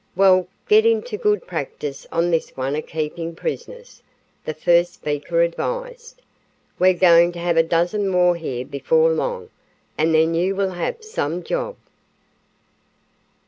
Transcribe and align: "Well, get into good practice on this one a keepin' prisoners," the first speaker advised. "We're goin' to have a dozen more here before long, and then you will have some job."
"Well, 0.15 0.47
get 0.67 0.83
into 0.83 1.15
good 1.15 1.45
practice 1.45 2.07
on 2.11 2.31
this 2.31 2.49
one 2.57 2.73
a 2.73 2.81
keepin' 2.81 3.35
prisoners," 3.35 4.01
the 4.45 4.53
first 4.55 4.95
speaker 4.95 5.43
advised. 5.43 6.23
"We're 6.79 6.95
goin' 6.95 7.31
to 7.33 7.37
have 7.39 7.55
a 7.55 7.61
dozen 7.61 8.09
more 8.09 8.35
here 8.35 8.65
before 8.65 9.11
long, 9.11 9.51
and 9.99 10.11
then 10.11 10.33
you 10.33 10.55
will 10.55 10.71
have 10.71 11.03
some 11.03 11.43
job." 11.43 11.75